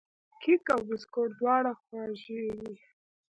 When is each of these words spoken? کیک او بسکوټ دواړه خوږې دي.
کیک 0.41 0.65
او 0.73 0.81
بسکوټ 0.87 1.29
دواړه 1.39 1.71
خوږې 1.81 2.43
دي. 2.59 2.73